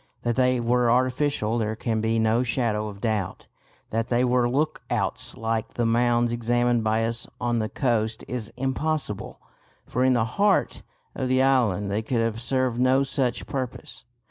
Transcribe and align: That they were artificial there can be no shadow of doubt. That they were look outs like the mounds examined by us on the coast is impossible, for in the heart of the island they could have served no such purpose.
That 0.23 0.35
they 0.35 0.59
were 0.59 0.89
artificial 0.89 1.59
there 1.59 1.75
can 1.75 2.01
be 2.01 2.17
no 2.17 2.41
shadow 2.41 2.87
of 2.87 3.01
doubt. 3.01 3.45
That 3.91 4.07
they 4.07 4.25
were 4.25 4.49
look 4.49 4.81
outs 4.89 5.37
like 5.37 5.75
the 5.75 5.85
mounds 5.85 6.31
examined 6.31 6.83
by 6.83 7.05
us 7.05 7.27
on 7.39 7.59
the 7.59 7.69
coast 7.69 8.23
is 8.27 8.51
impossible, 8.57 9.39
for 9.85 10.03
in 10.03 10.13
the 10.13 10.25
heart 10.25 10.81
of 11.13 11.29
the 11.29 11.43
island 11.43 11.91
they 11.91 12.01
could 12.01 12.19
have 12.19 12.41
served 12.41 12.79
no 12.81 13.03
such 13.03 13.45
purpose. 13.45 14.03